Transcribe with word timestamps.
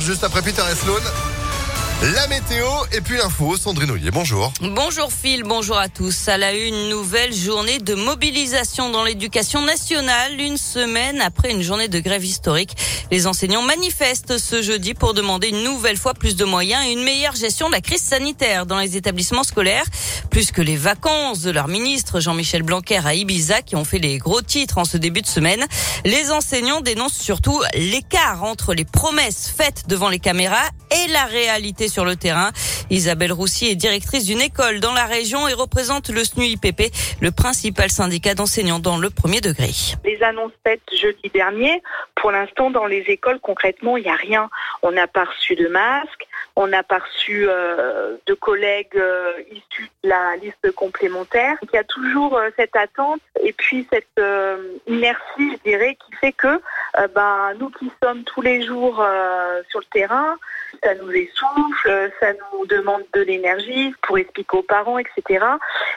Juste 0.00 0.24
après 0.24 0.42
Peter 0.42 0.62
Sloan. 0.74 1.23
La 2.12 2.26
météo 2.26 2.66
et 2.92 3.00
puis 3.00 3.16
l'info, 3.16 3.56
Sandrine 3.56 3.90
Ollier, 3.90 4.10
bonjour. 4.10 4.52
Bonjour 4.60 5.10
Phil, 5.10 5.42
bonjour 5.42 5.78
à 5.78 5.88
tous. 5.88 6.28
À 6.28 6.36
la 6.36 6.52
une 6.52 6.90
nouvelle 6.90 7.32
journée 7.32 7.78
de 7.78 7.94
mobilisation 7.94 8.90
dans 8.90 9.04
l'éducation 9.04 9.62
nationale, 9.62 10.38
une 10.38 10.58
semaine 10.58 11.22
après 11.22 11.50
une 11.50 11.62
journée 11.62 11.88
de 11.88 11.98
grève 12.00 12.22
historique. 12.22 12.76
Les 13.10 13.26
enseignants 13.26 13.62
manifestent 13.62 14.36
ce 14.36 14.60
jeudi 14.60 14.92
pour 14.92 15.14
demander 15.14 15.48
une 15.48 15.64
nouvelle 15.64 15.96
fois 15.96 16.12
plus 16.12 16.36
de 16.36 16.44
moyens 16.44 16.84
et 16.84 16.92
une 16.92 17.04
meilleure 17.04 17.36
gestion 17.36 17.68
de 17.68 17.72
la 17.72 17.80
crise 17.80 18.02
sanitaire 18.02 18.66
dans 18.66 18.78
les 18.78 18.98
établissements 18.98 19.42
scolaires. 19.42 19.86
Plus 20.30 20.52
que 20.52 20.60
les 20.60 20.76
vacances 20.76 21.40
de 21.40 21.52
leur 21.52 21.68
ministre 21.68 22.20
Jean-Michel 22.20 22.64
Blanquer 22.64 23.00
à 23.02 23.14
Ibiza 23.14 23.62
qui 23.62 23.76
ont 23.76 23.84
fait 23.84 23.98
les 23.98 24.18
gros 24.18 24.42
titres 24.42 24.76
en 24.76 24.84
ce 24.84 24.98
début 24.98 25.22
de 25.22 25.26
semaine. 25.26 25.64
Les 26.04 26.32
enseignants 26.32 26.82
dénoncent 26.82 27.16
surtout 27.16 27.62
l'écart 27.72 28.44
entre 28.44 28.74
les 28.74 28.84
promesses 28.84 29.50
faites 29.56 29.84
devant 29.88 30.10
les 30.10 30.18
caméras 30.18 30.68
et 30.94 31.12
la 31.12 31.24
réalité 31.24 31.88
sur 31.88 32.04
le 32.04 32.16
terrain. 32.16 32.50
Isabelle 32.90 33.32
Roussy 33.32 33.66
est 33.68 33.74
directrice 33.74 34.24
d'une 34.24 34.40
école 34.40 34.80
dans 34.80 34.92
la 34.92 35.04
région 35.04 35.48
et 35.48 35.52
représente 35.52 36.08
le 36.08 36.24
SNUIPP, 36.24 36.92
le 37.20 37.30
principal 37.30 37.90
syndicat 37.90 38.34
d'enseignants 38.34 38.78
dans 38.78 38.98
le 38.98 39.10
premier 39.10 39.40
degré. 39.40 39.70
Les 40.04 40.22
annonces 40.22 40.52
faites 40.62 40.82
jeudi 41.00 41.30
dernier, 41.32 41.82
pour 42.14 42.30
l'instant 42.30 42.70
dans 42.70 42.86
les 42.86 43.04
écoles 43.08 43.40
concrètement 43.40 43.96
il 43.96 44.04
n'y 44.04 44.10
a 44.10 44.16
rien. 44.16 44.50
On 44.82 44.92
n'a 44.92 45.06
pas 45.06 45.24
reçu 45.24 45.56
de 45.56 45.68
masques, 45.68 46.26
on 46.56 46.68
n'a 46.68 46.82
pas 46.82 46.98
reçu 46.98 47.46
euh, 47.48 48.16
de 48.26 48.34
collègues 48.34 48.96
euh, 48.96 49.32
issus 49.50 49.90
de 50.04 50.08
la 50.08 50.36
liste 50.36 50.70
complémentaire. 50.72 51.56
Il 51.62 51.70
y 51.74 51.78
a 51.78 51.84
toujours 51.84 52.36
euh, 52.36 52.50
cette 52.56 52.76
attente 52.76 53.20
et 53.42 53.52
puis 53.52 53.86
cette 53.92 54.20
inertie, 54.86 55.50
je 55.52 55.70
dirais, 55.70 55.96
qui 55.96 56.16
fait 56.16 56.32
que 56.32 56.60
ben, 57.14 57.54
nous 57.58 57.70
qui 57.70 57.90
sommes 58.02 58.22
tous 58.24 58.40
les 58.40 58.62
jours 58.64 59.04
sur 59.68 59.80
le 59.80 59.86
terrain, 59.92 60.36
ça 60.82 60.94
nous 60.94 61.10
essouffle, 61.10 62.12
ça 62.20 62.32
nous 62.52 62.66
demande 62.66 63.02
de 63.14 63.20
l'énergie 63.20 63.94
pour 64.02 64.18
expliquer 64.18 64.56
aux 64.56 64.62
parents, 64.62 64.98
etc. 64.98 65.44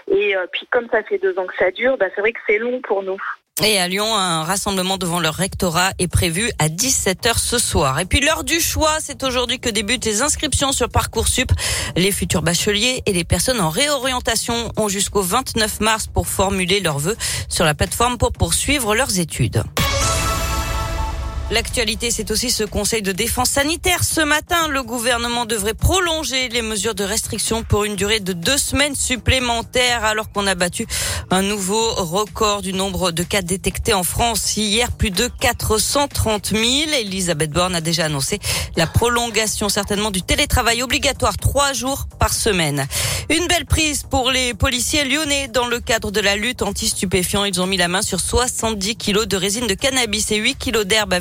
Et 0.08 0.36
puis 0.52 0.67
comme 0.72 0.88
ça 0.89 1.03
fait 1.03 1.17
deux 1.17 1.38
ans 1.38 1.45
que 1.45 1.56
ça 1.58 1.72
dure, 1.72 1.97
ben, 1.97 2.09
c'est 2.16 2.22
vrai 2.22 2.34
que 2.34 2.39
c'est 2.47 2.58
long 2.58 2.81
pour 2.81 3.03
nous. 3.03 3.17
Et 3.66 3.80
à 3.80 3.88
Lyon, 3.88 4.16
un 4.16 4.44
rassemblement 4.44 4.97
devant 4.97 5.19
leur 5.19 5.34
rectorat 5.34 5.89
est 5.97 6.08
prévu 6.08 6.52
à 6.59 6.69
17h 6.69 7.39
ce 7.39 7.58
soir. 7.58 8.00
Et 8.00 8.06
puis 8.06 8.19
l'heure 8.19 8.44
du 8.44 8.59
choix, 8.59 8.97
c'est 9.00 9.23
aujourd'hui 9.23 9.59
que 9.59 9.69
débutent 9.69 10.06
les 10.06 10.22
inscriptions 10.22 10.72
sur 10.72 10.89
Parcoursup. 10.89 11.52
Les 11.95 12.12
futurs 12.12 12.44
bacheliers 12.44 13.02
et 13.08 13.14
les 13.14 13.23
personnes 13.23 13.59
en 13.59 13.69
réorientation 13.69 14.72
ont 14.78 14.89
jusqu'au 14.89 15.23
29 15.23 15.80
mars 15.80 16.06
pour 16.06 16.28
formuler 16.28 16.81
leurs 16.81 17.00
vœux 17.00 17.17
sur 17.50 17.66
la 17.66 17.73
plateforme 17.73 18.19
pour 18.19 18.31
poursuivre 18.31 18.94
leurs 18.94 19.19
études. 19.19 19.64
L'actualité, 21.50 22.12
c'est 22.12 22.30
aussi 22.30 22.52
ce 22.52 22.66
conseil 22.66 23.02
de 23.02 23.14
défense 23.14 23.52
sanitaire. 23.52 24.03
Ce 24.03 24.20
matin, 24.20 24.67
le 24.67 24.84
gouvernement 24.84 25.45
devrait 25.45 25.73
prolonger 25.73 26.50
les 26.50 26.62
mesures 26.62 26.94
de 26.94 27.06
restriction 27.06 27.64
pour 27.64 27.86
une 27.86 27.95
durée 27.95 28.20
de 28.20 28.34
deux 28.34 28.58
semaines 28.58 28.95
supplémentaires 28.95 30.03
alors 30.03 30.30
qu'on 30.34 30.45
a 30.45 30.56
battu 30.56 30.86
un 31.31 31.42
nouveau 31.42 31.94
record 31.94 32.62
du 32.62 32.73
nombre 32.73 33.12
de 33.12 33.23
cas 33.23 33.42
détectés 33.42 33.94
en 33.94 34.03
France. 34.03 34.58
Hier, 34.58 34.92
plus 34.92 35.09
de 35.09 35.30
430 35.40 36.48
000. 36.48 36.64
Elisabeth 37.00 37.52
Borne 37.52 37.75
a 37.75 37.81
déjà 37.81 38.06
annoncé 38.06 38.40
la 38.75 38.86
prolongation 38.86 39.70
certainement 39.70 40.12
du 40.12 40.23
télétravail 40.23 40.84
obligatoire 40.84 41.38
trois 41.38 41.72
jours 41.72 42.08
par 42.20 42.34
semaine. 42.34 42.86
Une 43.30 43.48
belle 43.48 43.66
prise 43.66 44.03
pour 44.03 44.31
les 44.31 44.53
policiers 44.53 45.06
lyonnais 45.06 45.48
dans 45.48 45.68
le 45.68 45.80
cadre 45.80 46.12
de 46.12 46.20
la 46.20 46.36
lutte 46.36 46.62
anti-stupéfiants. 46.62 47.45
Ils 47.45 47.62
ont 47.62 47.68
mis 47.68 47.78
la 47.78 47.88
main 47.88 48.02
sur 48.02 48.20
70 48.20 48.95
kilos 48.95 49.28
de 49.28 49.38
résine 49.38 49.68
de 49.68 49.73
cannabis 49.73 50.31
et 50.31 50.38
8 50.38 50.56
kilos 50.56 50.86
d'herbe 50.86 51.14
à 51.14 51.20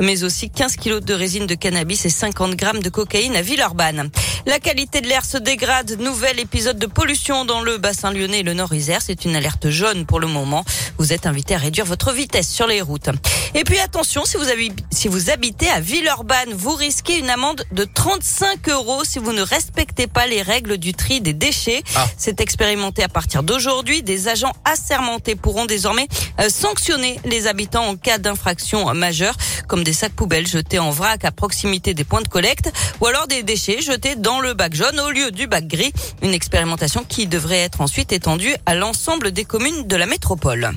mais 0.00 0.24
aussi 0.24 0.50
15 0.50 0.76
kilos 0.76 1.02
de 1.02 1.14
résine 1.14 1.46
de 1.46 1.54
cannabis 1.54 2.04
et 2.06 2.10
50 2.10 2.54
grammes 2.56 2.82
de 2.82 2.88
cocaïne 2.90 3.36
à 3.36 3.42
Villeurbanne. 3.42 4.10
La 4.46 4.60
qualité 4.60 5.00
de 5.00 5.08
l'air 5.08 5.24
se 5.24 5.38
dégrade. 5.38 5.98
Nouvel 5.98 6.38
épisode 6.38 6.78
de 6.78 6.86
pollution 6.86 7.46
dans 7.46 7.62
le 7.62 7.78
bassin 7.78 8.12
lyonnais 8.12 8.40
et 8.40 8.42
le 8.42 8.52
Nord-Isère. 8.52 9.00
C'est 9.00 9.24
une 9.24 9.34
alerte 9.36 9.70
jaune 9.70 10.04
pour 10.04 10.20
le 10.20 10.26
moment. 10.26 10.66
Vous 10.98 11.14
êtes 11.14 11.26
invité 11.26 11.54
à 11.54 11.58
réduire 11.58 11.86
votre 11.86 12.12
vitesse 12.12 12.50
sur 12.50 12.66
les 12.66 12.82
routes. 12.82 13.08
Et 13.54 13.64
puis 13.64 13.78
attention, 13.78 14.26
si 14.26 14.36
vous, 14.36 14.48
avez, 14.48 14.70
si 14.90 15.08
vous 15.08 15.30
habitez 15.30 15.70
à 15.70 15.80
Villeurbanne, 15.80 16.52
vous 16.52 16.74
risquez 16.74 17.18
une 17.18 17.30
amende 17.30 17.64
de 17.72 17.84
35 17.84 18.68
euros 18.68 19.02
si 19.04 19.18
vous 19.18 19.32
ne 19.32 19.40
respectez 19.40 20.06
pas 20.06 20.26
les 20.26 20.42
règles 20.42 20.76
du 20.76 20.92
tri 20.92 21.22
des 21.22 21.32
déchets. 21.32 21.82
Ah. 21.96 22.06
C'est 22.18 22.42
expérimenté 22.42 23.02
à 23.02 23.08
partir 23.08 23.44
d'aujourd'hui. 23.44 24.02
Des 24.02 24.28
agents 24.28 24.52
assermentés 24.66 25.36
pourront 25.36 25.64
désormais 25.64 26.06
euh, 26.38 26.50
sanctionner 26.50 27.18
les 27.24 27.46
habitants 27.46 27.86
en 27.86 27.96
cas 27.96 28.18
d'infraction 28.18 28.92
majeure, 28.92 29.36
comme 29.68 29.84
des 29.84 29.94
sacs 29.94 30.12
poubelles 30.12 30.46
jetés 30.46 30.78
en 30.78 30.90
vrac 30.90 31.24
à 31.24 31.30
proximité 31.30 31.94
des 31.94 32.04
points 32.04 32.22
de 32.22 32.28
collecte, 32.28 32.70
ou 33.00 33.06
alors 33.06 33.26
des 33.26 33.42
déchets 33.42 33.80
jetés 33.80 34.16
dans 34.16 34.33
le 34.40 34.54
bac 34.54 34.74
jaune 34.74 34.98
au 35.00 35.10
lieu 35.10 35.30
du 35.30 35.46
bac 35.46 35.66
gris. 35.66 35.92
Une 36.22 36.34
expérimentation 36.34 37.04
qui 37.04 37.26
devrait 37.26 37.60
être 37.60 37.80
ensuite 37.80 38.12
étendue 38.12 38.54
à 38.66 38.74
l'ensemble 38.74 39.32
des 39.32 39.44
communes 39.44 39.86
de 39.86 39.96
la 39.96 40.06
métropole. 40.06 40.70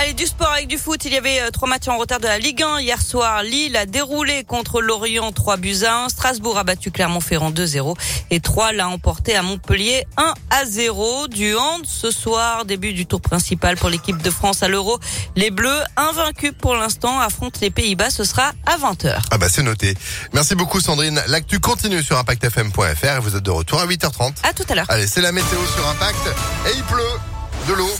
Allez, 0.00 0.14
du 0.14 0.26
sport 0.26 0.50
avec 0.50 0.66
du 0.66 0.78
foot. 0.78 1.04
Il 1.04 1.12
y 1.12 1.18
avait 1.18 1.42
euh, 1.42 1.50
trois 1.50 1.68
matchs 1.68 1.88
en 1.88 1.98
retard 1.98 2.20
de 2.20 2.26
la 2.26 2.38
Ligue 2.38 2.62
1 2.62 2.80
hier 2.80 3.02
soir. 3.02 3.42
Lille 3.42 3.76
a 3.76 3.84
déroulé 3.84 4.44
contre 4.44 4.80
Lorient 4.80 5.30
3 5.30 5.58
buts 5.58 5.84
à 5.84 6.04
1. 6.04 6.08
Strasbourg 6.08 6.56
a 6.56 6.64
battu 6.64 6.90
Clermont-Ferrand 6.90 7.50
2-0. 7.50 7.94
Et 8.30 8.40
3 8.40 8.72
l'a 8.72 8.88
emporté 8.88 9.36
à 9.36 9.42
Montpellier 9.42 10.06
1 10.16 10.32
à 10.48 10.64
0. 10.64 11.28
Du 11.28 11.54
hand 11.54 11.82
ce 11.84 12.10
soir, 12.10 12.64
début 12.64 12.94
du 12.94 13.04
tour 13.04 13.20
principal 13.20 13.76
pour 13.76 13.90
l'équipe 13.90 14.16
de 14.22 14.30
France 14.30 14.62
à 14.62 14.68
l'Euro. 14.68 14.98
Les 15.36 15.50
Bleus, 15.50 15.82
invaincus 15.98 16.52
pour 16.58 16.76
l'instant, 16.76 17.20
affrontent 17.20 17.58
les 17.60 17.70
Pays-Bas. 17.70 18.08
Ce 18.08 18.24
sera 18.24 18.52
à 18.64 18.78
20h. 18.78 19.18
Ah 19.30 19.36
bah 19.36 19.50
c'est 19.50 19.62
noté. 19.62 19.94
Merci 20.32 20.54
beaucoup 20.54 20.80
Sandrine. 20.80 21.20
L'actu 21.26 21.60
continue 21.60 22.02
sur 22.02 22.16
impactfm.fr 22.16 23.04
et 23.04 23.20
vous 23.20 23.36
êtes 23.36 23.42
de 23.42 23.50
retour 23.50 23.78
à 23.78 23.86
8h30. 23.86 24.32
À 24.44 24.54
tout 24.54 24.64
à 24.70 24.74
l'heure. 24.76 24.86
Allez, 24.88 25.06
c'est 25.06 25.20
la 25.20 25.32
météo 25.32 25.58
sur 25.76 25.86
Impact 25.86 26.26
et 26.68 26.74
il 26.74 26.84
pleut 26.84 27.20
de 27.68 27.74
l'eau. 27.74 27.90